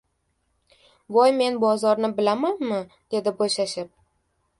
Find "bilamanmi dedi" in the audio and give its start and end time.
2.21-3.35